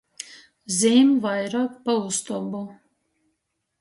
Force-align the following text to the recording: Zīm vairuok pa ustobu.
Zīm 0.77 1.11
vairuok 1.25 1.75
pa 1.85 1.97
ustobu. 2.07 2.63